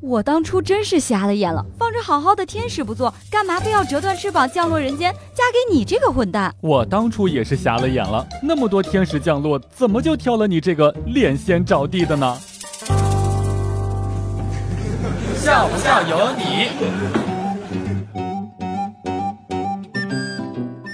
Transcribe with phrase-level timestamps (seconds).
[0.00, 6.54] 我当初真是瞎了眼了，放着好好的天使不做，干嘛非要折断翅膀降落人间，嫁给你这个混蛋？
[6.60, 12.38] 我当初也是瞎了眼了，那么多天使降落，怎么就挑了你这个恋仙着地的呢？
[15.36, 17.25] 笑不笑由你。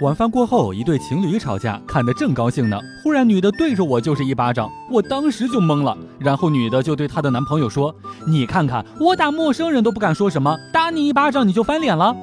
[0.02, 2.76] 晚饭过后，一对情侣吵架，看得正高兴呢。
[3.04, 5.96] 忽然，女的对着我就是一巴掌，我当时就懵了。
[6.18, 7.94] 然后女的就对她的男朋友说
[8.26, 12.16] ：“你看看，我打陌生人都不敢说什么，打你一巴掌你就翻脸了。”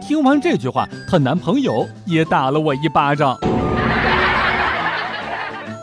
[0.00, 3.36] 听完这句话，她男朋友也打了我一巴掌。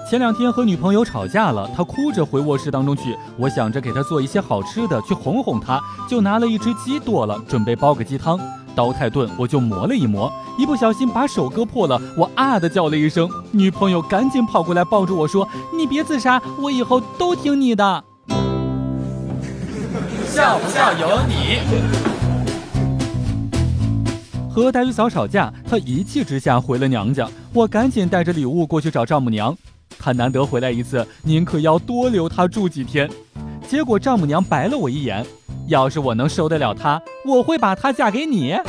[0.09, 8.39] 前两天和女朋友吵架了，她哭着回卧室当中去，我想着给她做一些好吃的去哄哄她，就拿了一只鸡剁了，准备煲个鸡汤。
[8.75, 18.03] 刀太钝，我就磨了一磨，一不小心把手割破了，我啊的叫了一声，女朋友赶紧跑过来抱住我说：“你别自杀，我以后都听你的。
[20.27, 21.59] ”笑不笑由你。
[24.49, 29.55] 和黛玉嫂吵架，她一气之下回了娘家，我赶紧带着礼物过去找丈母娘。
[29.97, 33.09] 她难得回来一次，您可要多留她住几天。
[33.67, 35.25] 结果丈母娘白了我一眼。
[35.67, 38.55] 要是我能受得了她，我会把她嫁给你。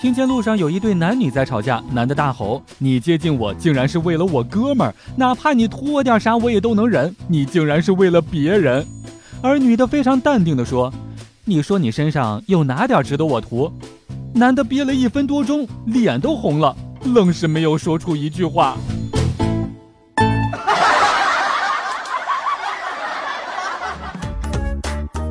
[0.00, 7.14] 听见路上有一对男女在吵架，男的大吼：“你接近我，竟然是为了我哥们儿，哪怕你图我点啥，我也都能忍。
[7.26, 8.86] 你竟然是为了别人。”
[9.42, 10.92] 而女的非常淡定地说
[11.44, 13.72] ：“你说你身上有哪点值得我图？”
[14.34, 18.76] 男的憋了一分多钟，脸都红了，愣是没有说出一句话。